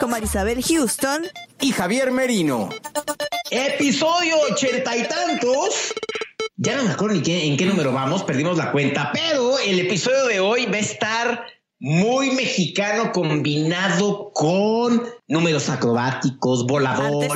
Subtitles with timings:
[0.00, 1.26] con Marisabel Houston
[1.60, 2.68] y Javier Merino.
[3.50, 5.94] Episodio ochenta y tantos.
[6.56, 9.80] Ya no me acuerdo ni qué- en qué número vamos, perdimos la cuenta, pero el
[9.80, 11.44] episodio de hoy va a estar
[11.80, 17.30] muy mexicano combinado con números acrobáticos, voladores.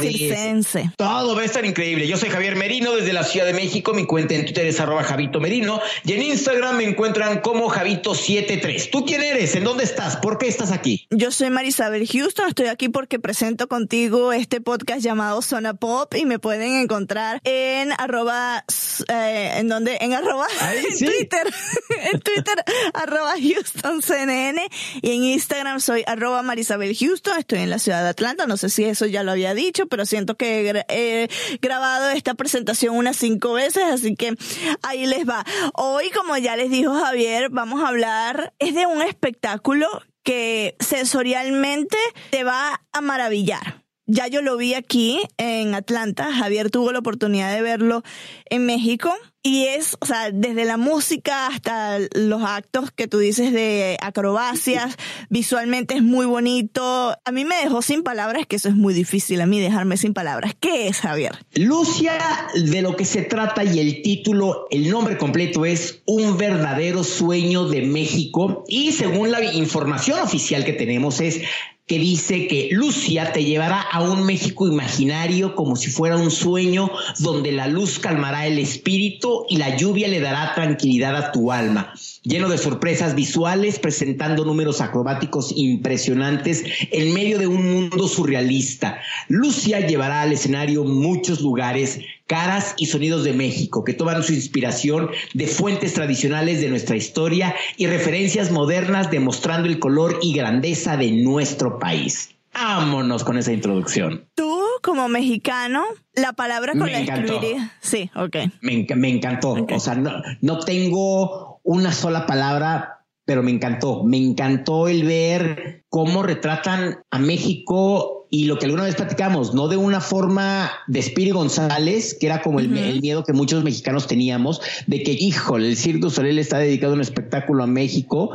[0.97, 2.07] Todo va a estar increíble.
[2.07, 3.95] Yo soy Javier Merino desde la Ciudad de México.
[3.95, 8.91] Mi cuenta en Twitter es arroba Javito Merino y en Instagram me encuentran como Javito73.
[8.91, 9.55] ¿Tú quién eres?
[9.55, 10.17] ¿En dónde estás?
[10.17, 11.07] ¿Por qué estás aquí?
[11.11, 16.27] Yo soy Marisabel Houston, estoy aquí porque presento contigo este podcast llamado Zona Pop y
[16.27, 18.65] me pueden encontrar en arroba,
[19.09, 21.07] eh, en donde, en arroba, en sí.
[21.07, 21.47] Twitter,
[22.13, 24.69] en Twitter, arroba Houston CNN
[25.01, 28.69] y en Instagram soy arroba Marisabel Houston, estoy en la ciudad de Atlanta, no sé
[28.71, 31.29] si eso ya lo había dicho, pero siento que he gra- he
[31.61, 34.35] grabado esta presentación unas cinco veces, así que
[34.83, 35.45] ahí les va.
[35.75, 39.87] Hoy, como ya les dijo Javier, vamos a hablar, es de un espectáculo
[40.23, 41.97] que sensorialmente
[42.31, 43.83] te va a maravillar.
[44.11, 48.03] Ya yo lo vi aquí en Atlanta, Javier tuvo la oportunidad de verlo
[48.47, 49.13] en México
[49.43, 54.97] y es, o sea, desde la música hasta los actos que tú dices de acrobacias,
[55.29, 57.15] visualmente es muy bonito.
[57.23, 60.15] A mí me dejó sin palabras, que eso es muy difícil a mí dejarme sin
[60.15, 60.55] palabras.
[60.59, 61.33] ¿Qué es, Javier?
[61.55, 62.19] Lucia,
[62.55, 67.69] de lo que se trata y el título, el nombre completo es Un verdadero sueño
[67.69, 71.43] de México y según la información oficial que tenemos es
[71.89, 76.91] que dice que Lucia te llevará a un México imaginario como si fuera un sueño
[77.19, 81.95] donde la luz calmará el espíritu y la lluvia le dará tranquilidad a tu alma.
[82.29, 86.63] Lleno de sorpresas visuales, presentando números acrobáticos impresionantes
[86.93, 89.01] en medio de un mundo surrealista.
[89.29, 95.09] Lucia llevará al escenario muchos lugares, caras y sonidos de México que toman su inspiración
[95.33, 101.11] de fuentes tradicionales de nuestra historia y referencias modernas demostrando el color y grandeza de
[101.13, 102.35] nuestro país.
[102.53, 104.27] Vámonos con esa introducción.
[104.35, 105.85] Tú, como mexicano,
[106.15, 107.35] la palabra con Me la encantó.
[107.35, 107.73] escribiría.
[107.81, 108.37] Sí, ok.
[108.63, 109.65] Me, enc- me encantó.
[109.71, 114.03] O sea, no, no tengo una sola palabra, pero me encantó.
[114.03, 119.69] Me encantó el ver cómo retratan a México y lo que alguna vez platicamos, no
[119.69, 124.07] de una forma de Spiri González, que era como el, el miedo que muchos mexicanos
[124.07, 128.31] teníamos, de que, híjole, el du Soleil está dedicado a un espectáculo a México.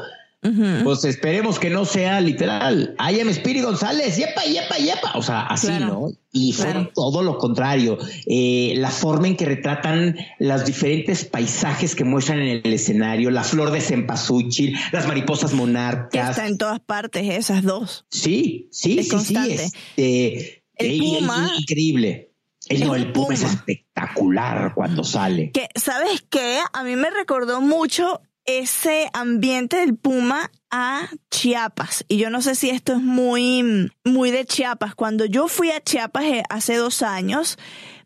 [0.83, 2.95] Pues esperemos que no sea literal.
[2.99, 5.11] I am Spiri González, yepa, yepa, yepa.
[5.15, 5.85] O sea, así, Claro.
[5.87, 6.07] ¿no?
[6.31, 6.91] Y fue Claro.
[6.93, 7.97] todo lo contrario.
[8.25, 13.43] Eh, la forma en que retratan los diferentes paisajes que muestran en el escenario, la
[13.43, 16.31] flor de cempasúchil, las mariposas Que monarcas.
[16.31, 18.05] está en todas partes, esas dos.
[18.09, 19.57] Sí, sí, Es sí, constante.
[19.57, 19.71] sí.
[19.95, 22.29] Este, El eh, puma- y- increíble.
[22.67, 25.51] El, Es no, un el puma es espectacular cuando sale.
[25.51, 26.59] Que, ¿sabes qué?
[26.73, 32.05] A mí me recordó mucho ese ambiente del Puma a Chiapas.
[32.07, 34.95] Y yo no sé si esto es muy, muy de Chiapas.
[34.95, 37.57] Cuando yo fui a Chiapas eh, hace dos años,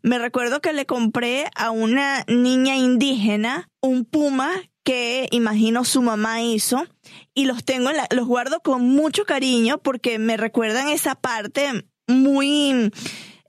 [0.02, 4.50] me recuerdo que le compré a una niña indígena un Puma
[4.84, 6.86] que imagino su mamá hizo
[7.34, 12.90] y los tengo, los guardo con mucho cariño porque me recuerdan esa parte muy,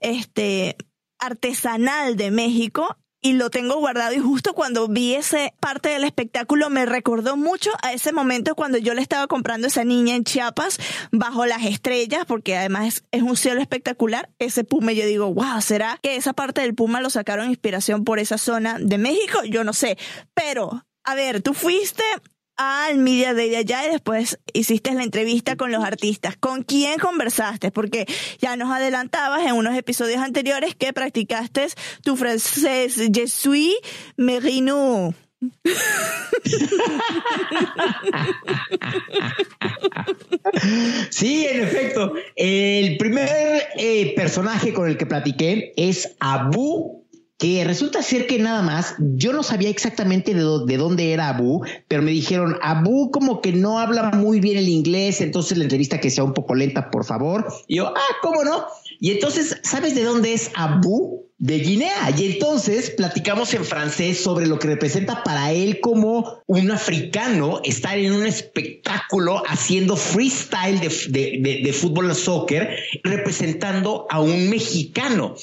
[0.00, 0.76] este,
[1.18, 4.14] artesanal de México y lo tengo guardado.
[4.14, 8.78] Y justo cuando vi esa parte del espectáculo me recordó mucho a ese momento cuando
[8.78, 10.78] yo le estaba comprando esa niña en Chiapas
[11.12, 14.30] bajo las estrellas porque además es, un cielo espectacular.
[14.38, 18.18] Ese puma yo digo wow será que esa parte del puma lo sacaron inspiración por
[18.18, 19.98] esa zona de México yo no sé
[20.34, 22.02] pero a ver tú fuiste
[22.60, 26.36] al Media de allá y después hiciste la entrevista con los artistas.
[26.36, 27.70] ¿Con quién conversaste?
[27.70, 28.04] Porque
[28.38, 31.68] ya nos adelantabas en unos episodios anteriores que practicaste
[32.02, 33.76] tu francés Je suis
[34.16, 35.14] Merino.
[41.08, 42.12] Sí, en efecto.
[42.36, 46.99] El primer eh, personaje con el que platiqué es Abu
[47.40, 51.64] que resulta ser que nada más, yo no sabía exactamente de, de, dónde era Abu,
[51.88, 56.00] pero me dijeron, Abu como que no habla muy bien el inglés, entonces la entrevista
[56.00, 57.50] que sea un poco lenta, por favor.
[57.66, 58.66] Y yo, ah, ¿cómo no?
[59.00, 61.30] Y entonces, ¿sabes de dónde es Abu?
[61.38, 62.14] De Guinea.
[62.18, 67.96] Y entonces platicamos en francés sobre lo que representa para él como un africano estar
[67.96, 75.34] en un espectáculo haciendo freestyle de, de, de fútbol o soccer, representando a un mexicano.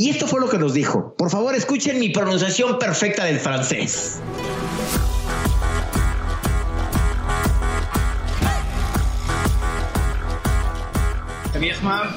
[0.00, 1.16] Y esto fue lo que nos dijo.
[1.18, 4.20] Por favor, escuchen mi pronunciación perfecta del francés.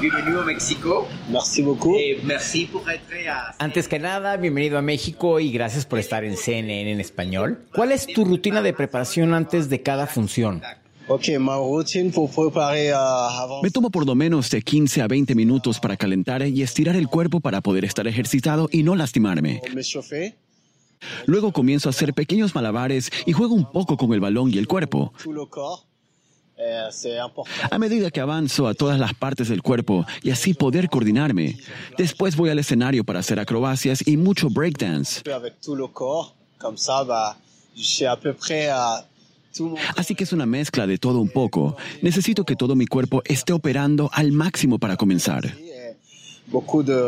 [0.00, 1.08] bienvenido a México.
[1.28, 1.96] Merci beaucoup.
[1.98, 3.26] Eh, merci pour être.
[3.58, 7.64] Antes que nada, bienvenido a México y gracias por estar en CNN en español.
[7.74, 10.62] ¿Cuál es tu rutina de preparación antes de cada función?
[11.08, 11.18] Uh,
[12.94, 13.62] avant...
[13.62, 17.08] Me tomo por lo menos de 15 a 20 minutos para calentar y estirar el
[17.08, 19.60] cuerpo para poder estar ejercitado y no lastimarme.
[19.74, 20.34] Me chauffer.
[21.26, 24.68] Luego comienzo a hacer pequeños malabares y juego un poco con el balón y el
[24.68, 25.12] cuerpo.
[25.24, 25.92] Important.
[27.70, 31.58] A medida que avanzo a todas las partes del cuerpo y así poder coordinarme.
[31.98, 35.22] Después voy al escenario para hacer acrobacias y mucho breakdance.
[39.96, 41.76] Así que es una mezcla de todo un poco.
[42.02, 45.44] Necesito que todo mi cuerpo esté operando al máximo para comenzar.
[45.44, 45.96] et
[46.48, 47.00] beaucoup de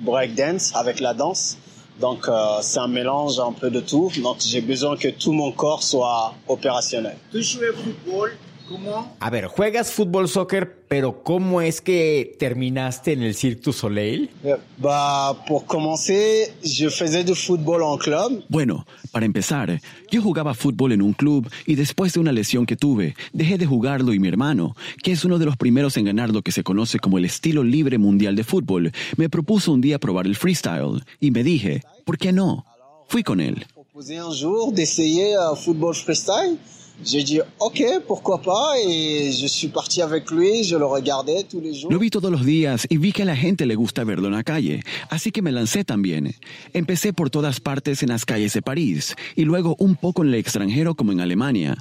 [0.00, 1.58] breakdance avec la danse.
[2.00, 4.10] Donc, euh, c'est un mélange un peu de tout.
[4.22, 7.16] Donc, j'ai besoin que tout mon corps soit opérationnel.
[7.30, 8.32] Tu joues au football,
[8.68, 13.72] comment A ver, juegas fútbol, soccer, pero ¿cómo es que terminaste en el Cirque du
[13.72, 14.30] Soleil?
[14.44, 18.42] Euh, Bah, pour commencer, je faisais du football en club.
[18.48, 19.80] Bueno, para empezar,
[20.10, 23.66] yo jugaba fútbol en un club y después de una lesión que tuve, dejé de
[23.66, 26.62] jugarlo y mi hermano, que es uno de los primeros en ganar lo que se
[26.62, 31.02] conoce como el estilo libre mundial de fútbol, me propuso un día probar el freestyle
[31.20, 32.64] y me dije, ¿por qué no?
[33.08, 33.66] Fui con él.
[33.74, 36.58] proposé un jour d'essayer un football freestyle.
[37.04, 41.60] J'ai dit ok, pourquoi pas, et je suis parti avec lui, je le regardais tous
[41.60, 41.90] les jours.
[41.90, 44.32] Lo vi todos los días y vi que a la gente le gusta verlo en
[44.32, 46.34] la calle, así que me lancé también.
[46.74, 50.34] Empecé por todas partes en las calles de París y luego un poco en el
[50.36, 51.76] extranjero como en Alemania.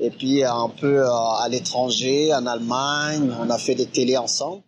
[0.00, 4.62] Et puis un peu euh, à l'étranger, en Allemagne, on a fait des télés ensemble.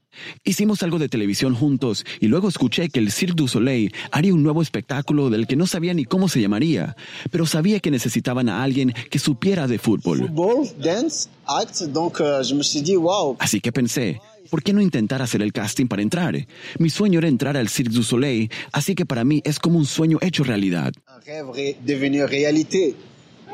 [0.45, 4.43] Hicimos algo de televisión juntos y luego escuché que el Cirque du Soleil haría un
[4.43, 6.97] nuevo espectáculo del que no sabía ni cómo se llamaría,
[7.31, 10.19] pero sabía que necesitaban a alguien que supiera de fútbol.
[10.19, 14.21] Football, dance, act, donc euh, je me suis dit waouh, Así que pensé,
[14.51, 16.35] ¿por qué no intentar hacer el casting para entrar?
[16.79, 19.87] Mi sueño era entrar al Cirque du Soleil, así que para mí es como un
[19.87, 20.93] sueño hecho realidad.
[21.09, 22.95] un rêve réalité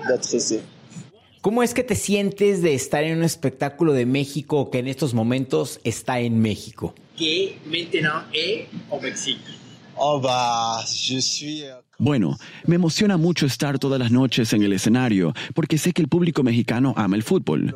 [0.08, 0.58] d'être ici.
[1.40, 5.14] ¿Cómo es que te sientes de estar en un espectáculo de México que en estos
[5.14, 6.94] momentos está en México?
[7.16, 9.40] qui maintenant est au Mexique
[10.00, 11.64] Oh bah, je suis
[12.00, 16.06] Bueno, me emociona mucho estar todas las noches en el escenario, porque sé que el
[16.06, 17.74] público mexicano ama el fútbol.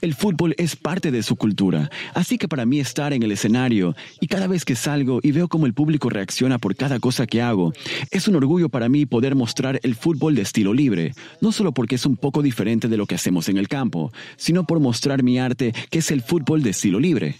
[0.00, 3.94] El fútbol es parte de su cultura, así que para mí estar en el escenario
[4.20, 7.40] y cada vez que salgo y veo cómo el público reacciona por cada cosa que
[7.40, 7.72] hago,
[8.10, 11.94] es un orgullo para mí poder mostrar el fútbol de estilo libre, no solo porque
[11.94, 15.38] es un poco diferente de lo que hacemos en el campo, sino por mostrar mi
[15.38, 17.36] arte que es el fútbol de estilo libre.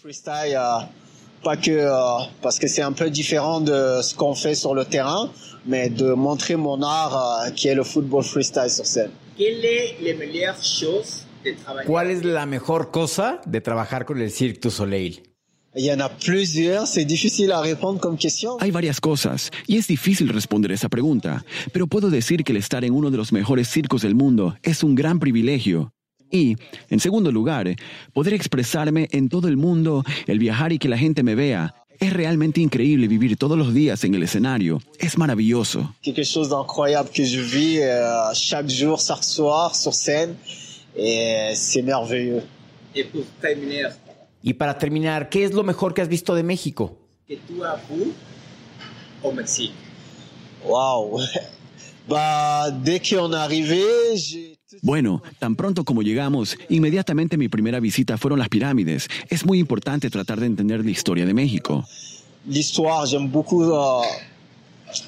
[1.48, 4.84] Pas que euh, parce que c'est un peu différent de ce qu'on fait sur le
[4.84, 5.30] terrain,
[5.64, 9.12] mais de montrer mon art euh, qui est le football freestyle sur scène.
[9.38, 11.86] Quelle est la meilleure chose de travailler?
[11.86, 15.22] ¿Cuál es la mejor cosa de trabajar con el Cirque du Soleil?
[15.74, 18.58] Il y en a plusieurs, c'est difficile à répondre comme question.
[18.60, 22.84] Hay varias cosas, y es difícil responder esa pregunta, pero puedo decir que el estar
[22.84, 25.92] en uno de los mejores circos del mundo es un gran privilegio.
[26.30, 26.56] Y,
[26.90, 27.74] en segundo lugar,
[28.12, 31.74] poder expresarme en todo el mundo, el viajar y que la gente me vea.
[32.00, 34.80] Es realmente increíble vivir todos los días en el escenario.
[35.00, 35.94] Es maravilloso.
[36.02, 40.36] Quelque chose d'incroyable que je vis euh, chaque jour, chaque soir sur scène,
[40.96, 42.42] et c'est merveilleux.
[42.94, 43.88] Et pour terminer,
[44.42, 46.96] Y para terminar, ¿qué es lo mejor que has visto de México?
[47.26, 48.12] que vu
[49.22, 49.74] au Mexique
[50.64, 51.20] Waouh.
[52.08, 53.82] bah, dès qu'on est arrivé,
[54.16, 59.08] j'ai Bueno, tan pronto como llegamos, inmediatamente mi primera visita fueron las pirámides.
[59.28, 61.84] Es muy importante tratar de entender la historia de México.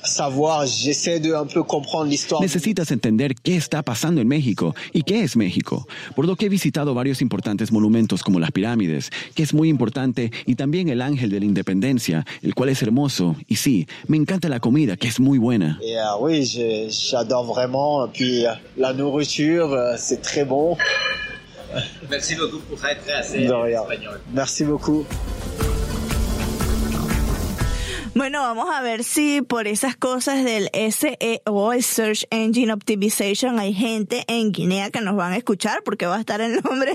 [0.05, 2.41] Savoir, j'essaie de un peu comprendre l'histoire.
[2.43, 6.49] Necesitas entender qué está pasando en México y qué es México, por lo que he
[6.49, 11.31] visitado varios importantes monumentos como las pirámides, que es muy importante, y también el Ángel
[11.31, 15.19] de la Independencia, el cual es hermoso, y sí, me encanta la comida, que es
[15.21, 15.79] muy buena.
[15.83, 18.09] Et euh, oui, je- j'adore vraiment.
[18.09, 20.77] Puis euh, la nourriture, euh, c'est très bon.
[22.11, 24.21] Merci beaucoup pour être assez espagnol.
[24.33, 25.05] Merci beaucoup.
[28.21, 33.73] Bueno, vamos a ver si por esas cosas del SEO, el Search Engine Optimization, hay
[33.73, 36.93] gente en Guinea que nos van a escuchar porque va a estar el nombre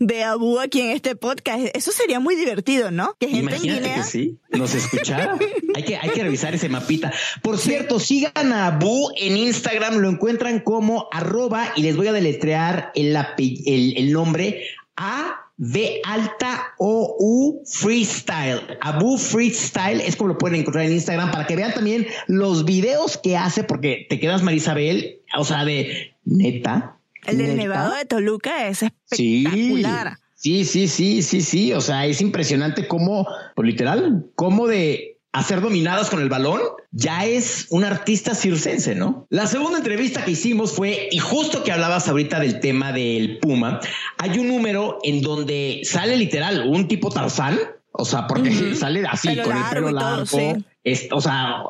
[0.00, 1.64] de Abu aquí en este podcast.
[1.72, 3.16] Eso sería muy divertido, ¿no?
[3.18, 3.96] Que gente en Imagínate Guinea.
[3.96, 5.38] que sí, nos escuchara.
[5.74, 7.10] hay, que, hay que revisar ese mapita.
[7.40, 12.12] Por cierto, sigan a Bu en Instagram, lo encuentran como arroba y les voy a
[12.12, 14.62] deletrear el, el nombre
[14.94, 15.45] A.
[15.58, 18.60] V alta O U Freestyle.
[18.80, 23.16] Abu Freestyle es como lo pueden encontrar en Instagram para que vean también los videos
[23.16, 26.98] que hace, porque te quedas Marisabel, o sea, de neta.
[27.26, 27.62] El del ¿Neta?
[27.62, 28.78] Nevado de Toluca es
[29.10, 29.44] Sí.
[29.46, 30.18] espectacular.
[30.34, 31.72] Sí, sí, sí, sí, sí.
[31.72, 36.60] O sea, es impresionante cómo, pues literal, cómo de hacer dominadas con el balón
[36.92, 39.26] ya es un artista circense, ¿no?
[39.30, 43.80] La segunda entrevista que hicimos fue, y justo que hablabas ahorita del tema del Puma,
[44.18, 47.58] hay un número en donde sale literal un tipo Tarzán.
[47.98, 50.26] O sea, porque sale así, Pelo con el pelo todo, largo.
[50.26, 50.64] sí.
[50.84, 51.62] Es- o sea,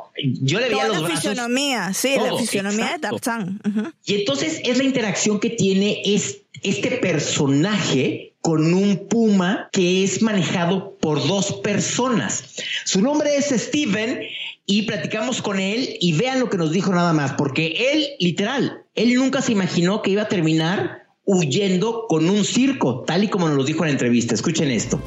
[0.42, 1.20] yo le veía los la brazos.
[1.22, 3.14] fisionomía, sí, la fisionomía exacto.
[3.14, 3.60] de Tarzán.
[4.04, 10.22] Y entonces es la interacción que tiene es, este personaje con un puma que es
[10.22, 12.44] manejado por dos personas.
[12.84, 14.20] Su nombre es Steven
[14.66, 18.84] y platicamos con él y vean lo que nos dijo nada más, porque él, literal,
[18.94, 23.48] él nunca se imaginó que iba a terminar huyendo con un circo, tal y como
[23.48, 24.36] nos lo dijo en la entrevista.
[24.36, 25.00] Escuchen esto.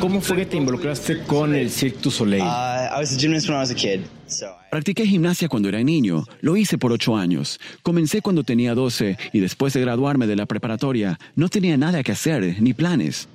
[0.00, 2.42] ¿Cómo fue que te involucraste con el Cirque du Soleil?
[2.42, 5.68] Uh, I was a gymnast when I was a kid, so I- Practiqué gimnasia cuando
[5.68, 7.58] era niño, lo hice por ocho años.
[7.82, 12.12] Comencé cuando tenía 12 y después de graduarme de la preparatoria no tenía nada que
[12.12, 13.28] hacer ni planes.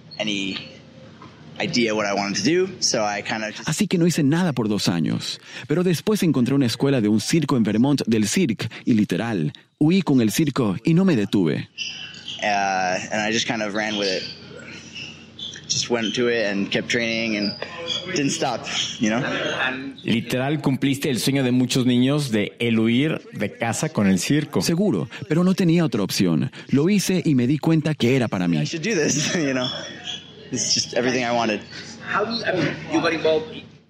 [3.66, 5.40] Así que no hice nada por dos años.
[5.68, 10.02] Pero después encontré una escuela de un circo en Vermont del Cirque y literal, huí
[10.02, 11.68] con el circo y no me detuve.
[12.44, 12.46] uh,
[13.12, 14.24] and I just kind of ran with it.
[20.04, 24.62] Literal cumpliste el sueño de muchos niños de el huir de casa con el circo.
[24.62, 26.52] Seguro, pero no tenía otra opción.
[26.70, 28.58] Lo hice y me di cuenta que era para mí.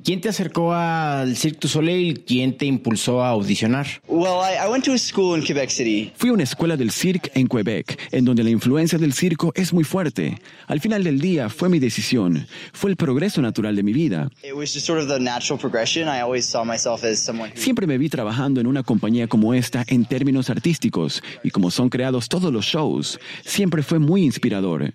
[0.04, 2.24] ¿Quién te acercó al Cirque du Soleil?
[2.24, 3.88] ¿Quién te impulsó a audicionar?
[4.08, 6.13] Well, I, I went to a school in Quebec City.
[6.16, 9.74] Fui a una escuela del cirque en Quebec, en donde la influencia del circo es
[9.74, 10.39] muy fuerte.
[10.68, 12.48] Al final del día fue mi decisión.
[12.74, 14.30] Fue el progreso natural de mi vida.
[14.44, 16.08] It was just sort of the natural progression.
[16.08, 19.54] I always saw myself as someone who Siempre me vi trabajando en una compañía como
[19.56, 23.20] esta en términos artísticos y como son creados todos los shows.
[23.44, 24.94] Siempre fue muy inspirador.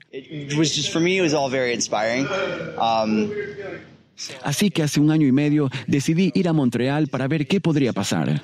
[4.42, 7.92] Así que hace un año y medio decidí ir a Montreal para ver qué podría
[7.92, 8.42] pasar.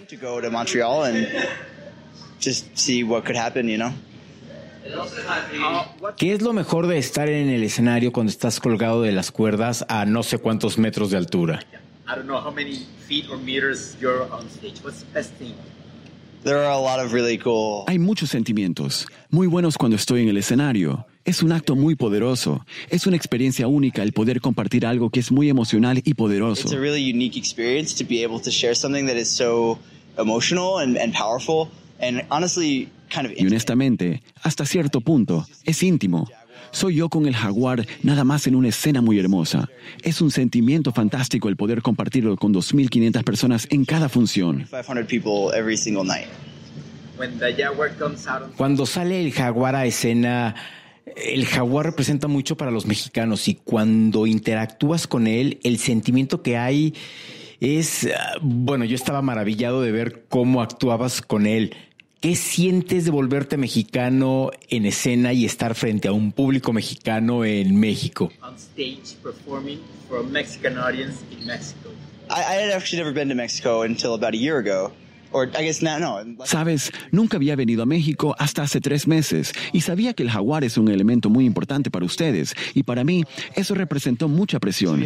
[6.16, 9.84] ¿Qué es lo mejor de estar en el escenario cuando estás colgado de las cuerdas
[9.88, 11.60] a no sé cuántos metros de altura?
[17.86, 21.06] Hay muchos sentimientos, muy buenos cuando estoy en el escenario.
[21.28, 22.64] Es un acto muy poderoso.
[22.88, 26.62] Es una experiencia única el poder compartir algo que es muy emocional y poderoso.
[26.62, 29.78] It's a really unique experience to be able to share something that is so
[30.16, 31.68] emotional and, and powerful
[32.00, 36.26] and honestly kind of Y honestamente, hasta cierto punto, es íntimo.
[36.70, 39.68] Soy yo con el jaguar nada más en una escena muy hermosa.
[40.02, 44.66] Es un sentimiento fantástico el poder compartirlo con 2.500 personas en cada función.
[44.70, 46.28] 500 people every single night.
[47.18, 50.54] When the jaguar comes out on Cuando sale el jaguar a escena,
[51.16, 56.56] el jaguar representa mucho para los mexicanos y cuando interactúas con él, el sentimiento que
[56.56, 56.94] hay
[57.60, 61.74] es, ah, bueno, yo estaba maravillado de ver cómo actuabas con él.
[62.20, 67.78] ¿Qué sientes de volverte mexicano en escena y estar frente a un público mexicano en
[67.78, 68.32] México?
[68.42, 71.90] on stage performing for a Mexican audience in Mexico.
[72.28, 74.92] I, I had actually never been to Mexico until about a year ago.
[76.44, 80.64] Sabes, nunca había venido a México hasta hace tres meses y sabía que el jaguar
[80.64, 85.00] es un elemento muy importante para ustedes y para mí eso representó mucha presión.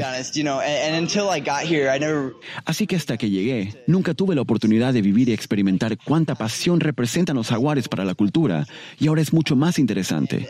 [2.64, 6.80] Así que hasta que llegué, nunca tuve la oportunidad de vivir y experimentar cuánta pasión
[6.80, 8.66] representan los jaguares para la cultura
[8.98, 10.48] y ahora es mucho más interesante.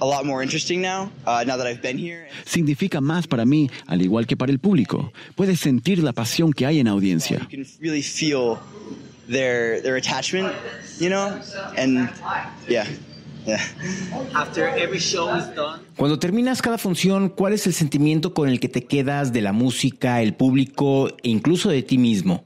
[0.00, 1.56] And to know the symbolism behind jaguars is just a lot more interesting now, now
[1.56, 2.28] that I've been here.
[2.44, 5.12] Significa más para mí, al igual que para el público.
[5.34, 7.38] Puedes sentir la pasión que hay en audiencia.
[7.50, 8.58] You can really feel
[9.28, 10.52] their their attachment,
[10.98, 11.40] you know,
[11.76, 12.10] and
[12.68, 12.86] yeah.
[13.46, 13.60] Yeah.
[14.34, 18.60] After every show is done, Cuando terminas cada función, ¿cuál es el sentimiento con el
[18.60, 22.44] que te quedas de la música, el público e incluso de ti mismo?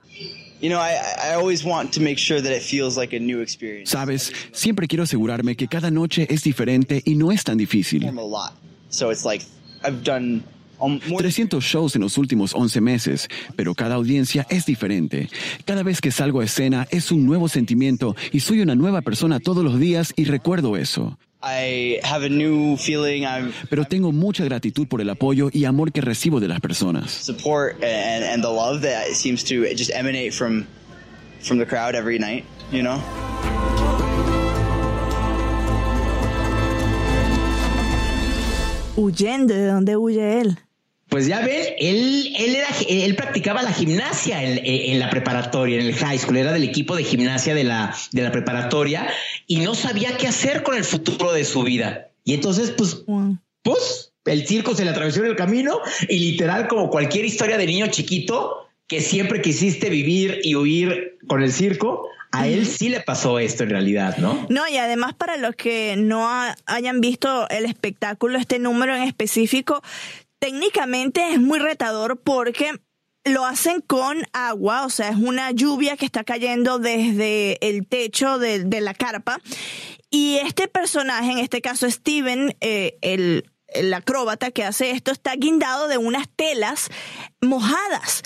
[3.85, 8.01] Sabes, siempre quiero asegurarme que cada noche es diferente y no es tan difícil.
[8.01, 8.53] perform a lot.
[8.91, 9.45] So it's like
[9.85, 10.45] I've done
[10.81, 15.29] um, more 300 shows en los últimos 11 meses, pero cada audiencia es diferente.
[15.65, 19.41] Cada vez que salgo a escena es un nuevo sentimiento y soy una nueva persona
[19.41, 21.19] todos los días y recuerdo eso.
[21.45, 23.25] I have a new feeling.
[23.27, 27.11] I'm Pero tengo mucha gratitud por el apoyo y amor que recibo de las personas.
[27.11, 30.67] support and, and the love that seems to just emanate from
[31.41, 32.45] from the crowd every night.
[32.71, 33.01] You know.
[38.97, 40.59] Huyendo, ¿de dónde huye él?
[41.13, 45.87] Pues ya ven, él, él, era, él practicaba la gimnasia en, en la preparatoria, en
[45.87, 49.07] el high school, era del equipo de gimnasia de la, de la preparatoria
[49.47, 52.09] y no sabía qué hacer con el futuro de su vida.
[52.25, 53.05] Y entonces, pues,
[53.63, 55.79] pues, el circo se le atravesó en el camino
[56.09, 61.43] y literal, como cualquier historia de niño chiquito que siempre quisiste vivir y huir con
[61.43, 64.47] el circo, a él sí le pasó esto en realidad, ¿no?
[64.49, 69.03] No, y además para los que no ha- hayan visto el espectáculo, este número en
[69.03, 69.83] específico,
[70.43, 72.73] técnicamente es muy retador porque
[73.23, 78.41] lo hacen con agua, o sea, es una lluvia que está cayendo desde el techo
[78.41, 79.41] de, la carpa.
[80.11, 85.87] Y este personaje, en este caso Steven, eh, el acróbata que hace esto, está guindado
[85.87, 86.89] de unas telas
[87.41, 88.23] mojadas.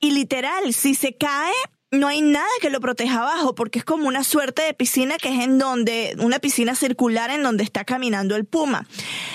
[0.00, 1.52] Y literal, si se cae,
[1.92, 5.28] no hay nada que lo proteja abajo, porque es como una suerte de piscina que
[5.28, 8.86] es en donde, una piscina circular en donde está caminando el puma.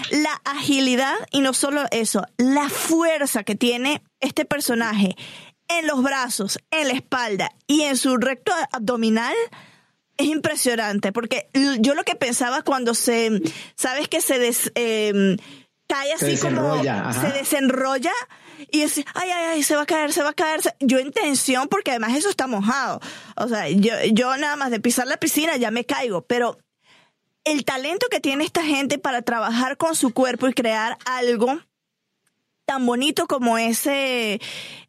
[0.10, 5.16] La agilidad, y no solo eso, la fuerza que tiene este personaje
[5.68, 9.36] en los brazos, en la espalda y en su recto abdominal,
[10.18, 11.50] es impresionante, porque
[11.80, 13.40] yo lo que pensaba cuando se,
[13.76, 15.38] sabes que se des, eh,
[15.88, 17.22] cae Se así como, desenrolla, ajá.
[17.22, 18.12] se desenrolla
[18.72, 20.62] y es, ay, ay, ay, se va a caer, se va a caer.
[20.62, 23.00] se- Yo en tensión, porque además eso está mojado.
[23.36, 26.58] O sea, yo, yo nada más de pisar la piscina ya me caigo, pero
[27.44, 31.60] el talento que tiene esta gente para trabajar con su cuerpo y crear algo
[32.66, 34.42] tan bonito como ese,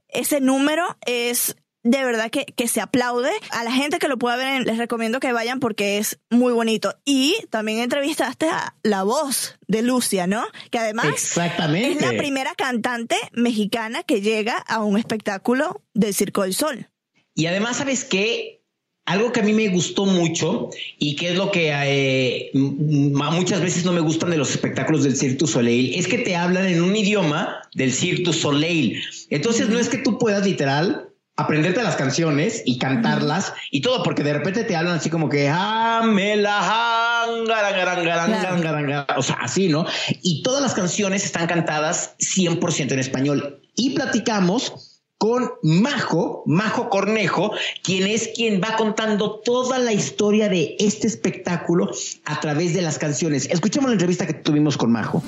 [0.09, 1.57] ese número es
[1.91, 3.31] de verdad que, que se aplaude.
[3.51, 6.95] A la gente que lo pueda ver, les recomiendo que vayan porque es muy bonito.
[7.05, 10.45] Y también entrevistaste a la voz de Lucia, ¿no?
[10.71, 11.93] Que además Exactamente.
[11.93, 16.89] es la primera cantante mexicana que llega a un espectáculo del Circo del Sol.
[17.35, 18.63] Y además, ¿sabes qué?
[19.07, 23.87] Algo que a mí me gustó mucho y que es lo que eh, muchas veces
[23.87, 26.83] no me gustan de los espectáculos del Cirque du Soleil, es que te hablan en
[26.83, 29.03] un idioma del Cirque du Soleil.
[29.31, 31.08] Entonces no es que tú puedas literal
[31.39, 35.49] aprenderte las canciones y cantarlas y todo, porque de repente te hablan así como que
[35.49, 38.43] "Ah, me la jan, garan, garan, garan, Claro.
[38.43, 39.87] garan, garan, garan", o sea, así, ¿no?
[40.23, 43.63] Y todas las canciones están cantadas 100% en español.
[43.77, 50.77] Y platicamos con Majo, Majo Cornejo, quien es quien va contando toda la historia de
[50.79, 51.91] este espectáculo
[52.25, 53.47] a través de las canciones.
[53.51, 55.23] Escuchemos la entrevista que tuvimos con Majo.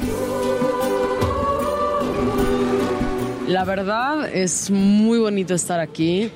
[3.50, 6.30] La verdad es muy bonito estar aquí.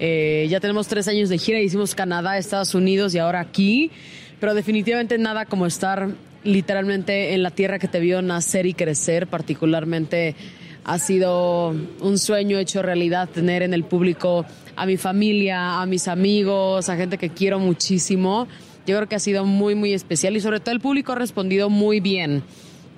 [0.00, 3.92] Eh, ya tenemos tres años de gira, hicimos Canadá, Estados Unidos y ahora aquí,
[4.40, 6.08] pero definitivamente nada como estar
[6.42, 10.34] literalmente en la tierra que te vio nacer y crecer, particularmente
[10.82, 11.68] ha sido
[12.00, 16.96] un sueño hecho realidad tener en el público a mi familia, a mis amigos, a
[16.96, 18.48] gente que quiero muchísimo.
[18.88, 21.70] Yo creo que ha sido muy, muy especial y sobre todo el público ha respondido
[21.70, 22.42] muy bien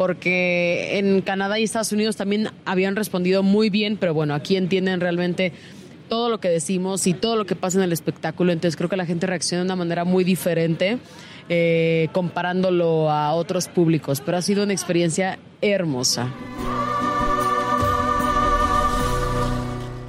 [0.03, 4.99] porque en Canadá y Estados Unidos también habían respondido muy bien, pero bueno, aquí entienden
[4.99, 5.53] realmente
[6.09, 8.97] todo lo que decimos y todo lo que pasa en el espectáculo, entonces creo que
[8.97, 10.99] la gente reacciona de una manera muy diferente
[11.49, 16.33] eh, comparándolo a otros públicos, pero ha sido una experiencia hermosa.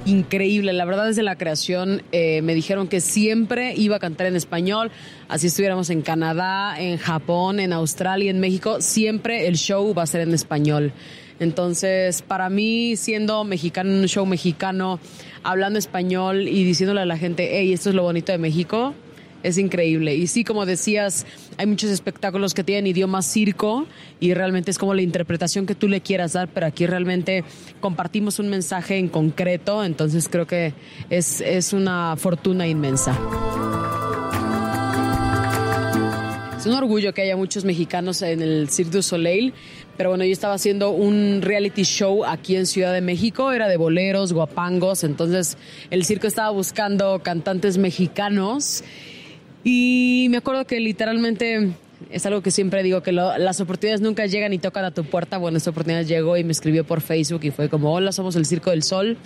[0.06, 0.72] Increíble.
[0.72, 4.90] La verdad, desde la creación eh, me dijeron que siempre iba a cantar en español.
[5.28, 8.80] Así estuviéramos en Canadá, en Japón, en Australia, en México.
[8.80, 10.92] Siempre el show va a ser en español.
[11.40, 15.00] Entonces, para mí, siendo mexicano un show mexicano,
[15.42, 18.94] hablando español y diciéndole a la gente, hey, esto es lo bonito de México,
[19.44, 20.16] es increíble.
[20.16, 21.26] Y sí, como decías,
[21.58, 23.86] hay muchos espectáculos que tienen idioma circo
[24.18, 27.44] y realmente es como la interpretación que tú le quieras dar, pero aquí realmente
[27.80, 30.72] compartimos un mensaje en concreto, entonces creo que
[31.10, 33.16] es, es una fortuna inmensa.
[36.58, 39.52] Es un orgullo que haya muchos mexicanos en el Cirque du Soleil,
[39.98, 43.76] pero bueno, yo estaba haciendo un reality show aquí en Ciudad de México, era de
[43.76, 45.58] boleros, guapangos, entonces
[45.90, 48.82] el circo estaba buscando cantantes mexicanos
[49.64, 51.72] y me acuerdo que literalmente
[52.10, 55.38] es algo que siempre digo, que las oportunidades nunca llegan y tocan a tu puerta.
[55.38, 58.46] Bueno, esta oportunidad llegó y me escribió por Facebook y fue como, hola, somos el
[58.46, 59.16] Circo del Sol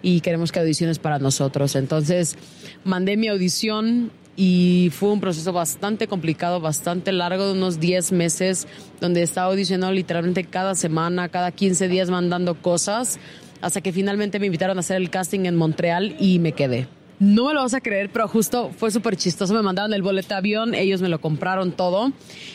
[0.00, 1.74] y queremos que audiciones para nosotros.
[1.76, 2.36] Entonces
[2.84, 8.68] mandé mi audición y fue un proceso bastante complicado, bastante largo, de unos 10 meses,
[9.00, 13.18] donde estaba audicionando literalmente cada semana, cada 15 días mandando cosas,
[13.60, 16.86] hasta que finalmente me invitaron a hacer el casting en Montreal y me quedé.
[17.20, 19.52] No me lo vas a creer, pero justo fue súper chistoso.
[19.52, 22.12] Me mandaron el boleto de avión, ellos me lo compraron todo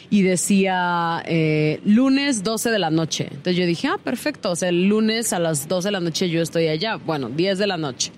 [0.09, 3.27] y decía eh, lunes 12 de la noche.
[3.29, 4.49] Entonces yo dije, ah, perfecto.
[4.49, 6.95] O sea, el lunes a las 12 de la noche yo estoy allá.
[6.95, 8.11] Bueno, 10 de la noche.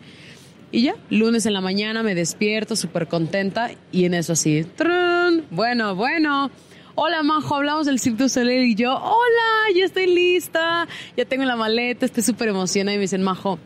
[0.72, 5.44] Y ya, lunes en la mañana me despierto súper contenta y en eso así, ¡trun!
[5.52, 6.50] bueno, bueno.
[6.96, 11.44] Hola, Majo, hablamos del Cirque du Soleil y yo, hola, ya estoy lista, ya tengo
[11.44, 13.60] la maleta, estoy súper emocionada y me dicen, Majo,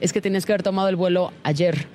[0.00, 1.86] es que tenías que haber tomado el vuelo ayer.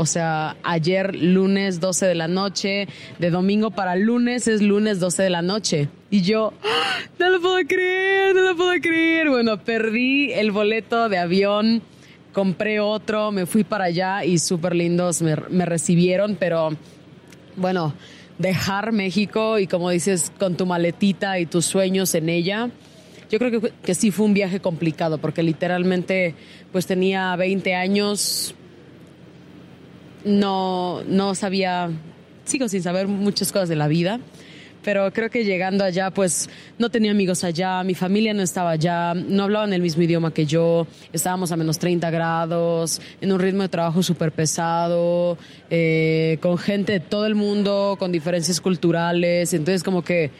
[0.00, 2.86] O sea, ayer lunes 12 de la noche,
[3.18, 5.88] de domingo para lunes es lunes 12 de la noche.
[6.08, 7.00] Y yo, ¡Ah!
[7.18, 9.28] no lo puedo creer, no lo puedo creer.
[9.28, 11.82] Bueno, perdí el boleto de avión,
[12.32, 16.76] compré otro, me fui para allá y súper lindos me, me recibieron, pero
[17.56, 17.92] bueno,
[18.38, 22.70] dejar México y como dices, con tu maletita y tus sueños en ella.
[23.32, 26.36] Yo creo que, que, sí fue un viaje complicado porque literalmente
[26.70, 28.54] pues tenía 20 años,
[30.24, 31.90] no, no sabía,
[32.44, 34.20] sigo sin saber muchas cosas de la vida,
[34.84, 39.14] pero creo que llegando allá, pues no tenía amigos allá, mi familia no estaba allá,
[39.14, 43.62] no hablaban el mismo idioma que yo, estábamos a menos 30 grados, en un ritmo
[43.62, 45.36] de trabajo súper pesado,
[45.70, 50.30] eh, con gente de todo el mundo, con diferencias culturales, entonces como que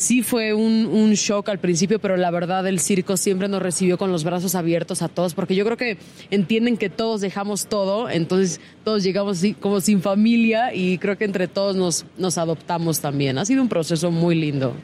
[0.00, 4.10] sí fue un, shock al principio, pero la verdad el circo siempre nos recibió con
[4.10, 5.98] los brazos abiertos a todos, porque yo creo que
[6.30, 11.48] entienden que todos dejamos todo, entonces todos llegamos como sin familia y creo que entre
[11.48, 11.76] todos
[12.16, 13.36] nos, adoptamos también.
[13.36, 14.74] Ha sido un proceso muy lindo.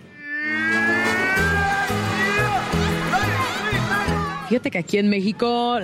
[4.50, 5.78] Fíjate que aquí en México,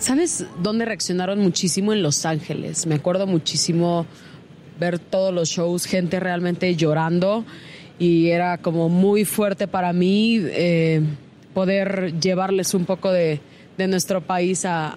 [0.00, 1.92] ¿sabes dónde reaccionaron muchísimo?
[1.92, 2.86] En Los Ángeles.
[2.86, 4.04] Me acuerdo muchísimo
[4.80, 7.44] ver todos los shows, gente realmente llorando
[7.98, 11.02] y era como muy fuerte para mí eh,
[11.54, 13.40] poder llevarles un poco de,
[13.76, 14.94] de nuestro país a,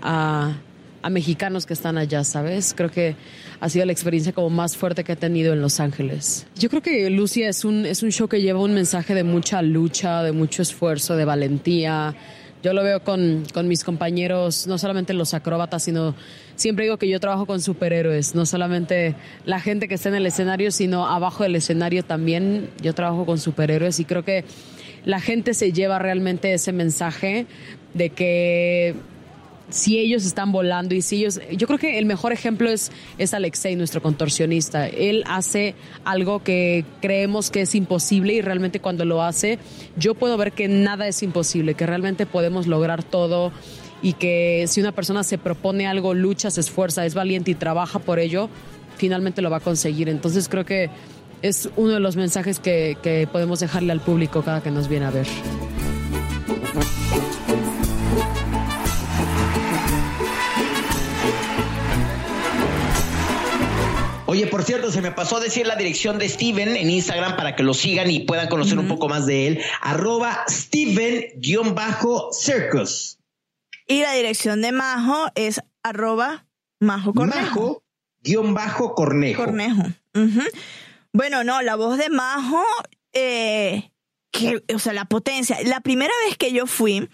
[1.02, 2.74] a, mexicanos que están allá, ¿sabes?
[2.78, 3.16] Creo que
[3.60, 6.46] ha sido la experiencia como más fuerte que he tenido en Los Ángeles.
[6.56, 9.64] Yo creo que Lucia es un, es un show que lleva un mensaje de mucha
[9.64, 12.16] lucha, de mucho esfuerzo, de valentía.
[12.62, 16.14] Yo lo veo con, con mis compañeros, no solamente los acróbatas, sino
[16.62, 20.26] siempre digo que yo trabajo con superhéroes, no solamente la gente que está en el
[20.26, 22.70] escenario, sino abajo del escenario también.
[22.82, 24.46] Yo trabajo con superhéroes y creo que
[25.04, 27.48] la gente se lleva realmente ese mensaje
[27.94, 28.96] de que
[29.70, 33.34] si ellos están volando y si ellos, yo creo que el mejor ejemplo es, es
[33.34, 34.88] Alexei, nuestro contorsionista.
[34.88, 39.60] Él hace algo que creemos que es imposible y realmente cuando lo hace,
[39.98, 43.52] yo puedo ver que nada es imposible, que realmente podemos lograr todo
[44.02, 48.00] y que si una persona se propone algo, lucha, se esfuerza, es valiente y trabaja
[48.00, 48.50] por ello,
[48.98, 50.10] finalmente lo va a conseguir.
[50.10, 50.90] Entonces creo que
[51.42, 55.06] es uno de los mensajes que, que podemos dejarle al público cada que nos viene
[55.06, 55.28] a ver.
[64.32, 67.54] Oye, por cierto, se me pasó a decir la dirección de Steven en Instagram para
[67.54, 69.62] que lo sigan y puedan conocer un poco más de él.
[69.82, 73.21] Arroba Steven-Circus.
[73.92, 76.46] Y la dirección de Majo es arroba
[76.80, 77.84] Majo Cornejo.
[78.44, 79.44] Majo Cornejo.
[79.44, 79.84] Cornejo.
[81.12, 82.64] Bueno, no, la voz de Majo,
[83.12, 83.92] eh,
[84.32, 85.58] que, o sea, la potencia.
[85.66, 87.10] La primera vez que yo fui,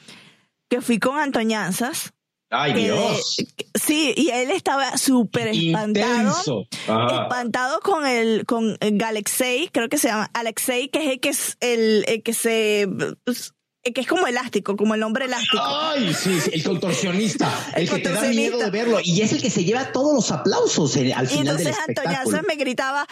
[0.69, 2.13] que fui con Antoñanzas,
[2.49, 3.35] Ay, Dios.
[3.73, 6.67] Sí, y él estaba súper espantado.
[6.71, 11.57] Espantado con el, con Galexei, creo que se llama Alexei, que es el que es
[11.59, 12.87] el, que se
[13.25, 13.53] pues,
[13.93, 15.63] que es como elástico, como el hombre elástico.
[15.63, 19.49] Ay, sí, el contorsionista, el, que te da miedo de verlo y es el que
[19.49, 22.11] se lleva todos los aplausos al final del espectáculo.
[22.11, 23.07] Y entonces me gritaba,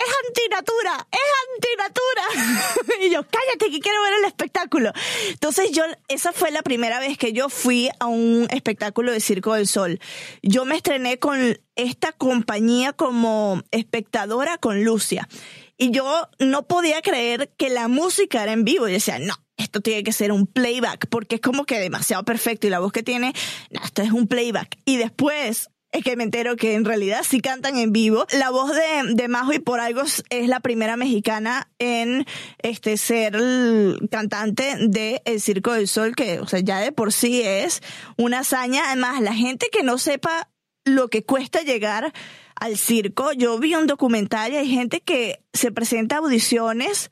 [0.00, 1.20] es antinatura, es
[1.54, 2.96] antinatura.
[3.02, 4.92] y yo, cállate que quiero ver el espectáculo.
[5.28, 9.54] Entonces yo, esa fue la primera vez que yo fui a un espectáculo de Circo
[9.54, 10.00] del Sol.
[10.42, 15.28] Yo me estrené con esta compañía como espectadora con Lucia.
[15.76, 18.88] Y yo no podía creer que la música era en vivo.
[18.88, 22.66] Y decía, no, esto tiene que ser un playback, porque es como que demasiado perfecto
[22.66, 23.32] y la voz que tiene,
[23.70, 24.78] no, esto es un playback.
[24.84, 28.26] Y después es que me entero que en realidad sí cantan en vivo.
[28.38, 32.26] La voz de, de Majo y por algo es la primera mexicana en
[32.58, 33.36] este ser
[34.10, 37.82] cantante de El Circo del Sol, que o sea, ya de por sí es
[38.16, 38.84] una hazaña.
[38.86, 40.48] Además, la gente que no sepa
[40.84, 42.12] lo que cuesta llegar
[42.54, 47.10] al circo, yo vi un documental y hay gente que se presenta a audiciones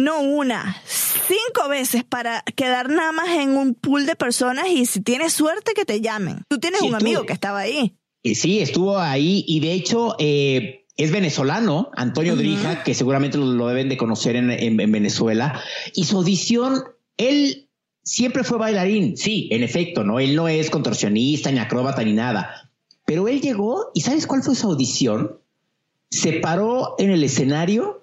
[0.00, 5.00] no una, cinco veces para quedar nada más en un pool de personas y si
[5.00, 6.42] tienes suerte que te llamen.
[6.48, 7.96] Tú tienes un amigo que estaba ahí.
[8.22, 13.66] Y sí, estuvo ahí y de hecho eh, es venezolano, Antonio Drija, que seguramente lo,
[13.68, 15.62] deben de conocer en, en, Venezuela.
[15.94, 16.82] Y su audición,
[17.16, 17.70] él
[18.02, 20.20] siempre fue bailarín, sí, en efecto, ¿no?
[20.20, 22.70] Él no es contorsionista, ni acróbata, ni nada.
[23.06, 25.38] Pero él llegó y ¿sabes cuál fue su audición?
[26.10, 27.99] Se paró en el escenario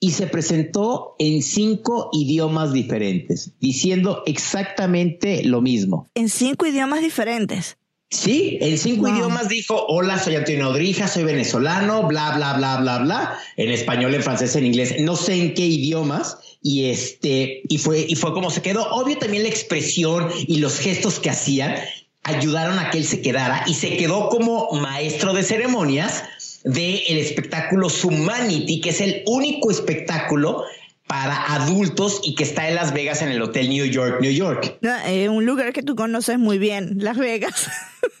[0.00, 6.08] y se presentó en cinco idiomas diferentes, diciendo exactamente lo mismo.
[6.14, 7.76] En cinco idiomas diferentes.
[8.10, 12.98] Sí, en cinco idiomas dijo, hola, soy Antonio Odrija, soy venezolano, bla, bla, bla, bla,
[13.00, 17.76] bla, en español, en francés, en inglés, no sé en qué idiomas, y este, y
[17.76, 18.88] fue, y fue como se quedó.
[18.92, 21.74] Obvio también la expresión y los gestos que hacían
[22.22, 26.24] ayudaron a que él se quedara y se quedó como maestro de ceremonias
[26.68, 30.64] del el espectáculo Humanity, que es el único espectáculo
[31.06, 34.76] para adultos y que está en Las Vegas en el Hotel New York, New York.
[35.06, 37.70] Eh, un lugar que tú conoces muy bien, Las Vegas.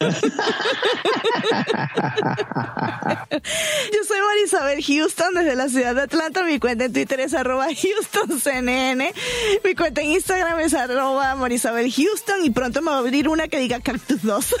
[0.00, 0.10] Yo
[4.06, 6.42] soy Marisabel Houston desde la ciudad de Atlanta.
[6.42, 9.12] Mi cuenta en Twitter es arroba HoustonCNN.
[9.62, 13.48] Mi cuenta en Instagram es arroba Marisabel Houston y pronto me va a abrir una
[13.48, 14.54] que diga Cactus 2.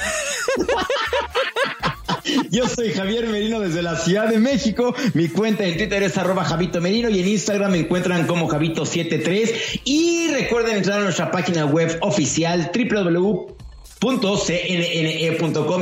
[2.50, 4.94] Yo soy Javier Merino desde la Ciudad de México.
[5.14, 9.82] Mi cuenta en Twitter es arroba Javito Merino y en Instagram me encuentran como Javito73.
[9.84, 13.54] Y recuerden entrar a nuestra página web oficial www.cnne.com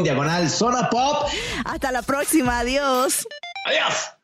[0.02, 1.28] diagonal zona pop.
[1.64, 2.58] Hasta la próxima.
[2.60, 3.26] Adiós.
[3.66, 4.15] Adiós.